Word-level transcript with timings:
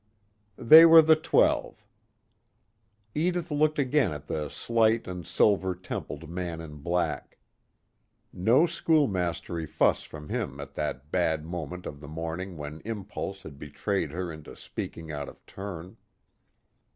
They 0.57 0.83
were 0.83 1.03
the 1.03 1.15
Twelve. 1.15 1.85
Edith 3.13 3.51
looked 3.51 3.77
again 3.77 4.11
at 4.11 4.25
the 4.25 4.49
slight 4.49 5.07
and 5.07 5.27
silver 5.27 5.75
templed 5.75 6.27
man 6.27 6.59
in 6.59 6.77
black. 6.77 7.37
No 8.33 8.65
schoolmastery 8.65 9.67
fuss 9.67 10.01
from 10.01 10.29
him 10.29 10.59
at 10.59 10.73
that 10.73 11.11
bad 11.11 11.45
moment 11.45 11.85
of 11.85 11.99
the 11.99 12.07
morning 12.07 12.57
when 12.57 12.81
impulse 12.83 13.43
had 13.43 13.59
betrayed 13.59 14.09
her 14.11 14.31
into 14.31 14.55
speaking 14.55 15.11
out 15.11 15.29
of 15.29 15.45
turn. 15.45 15.97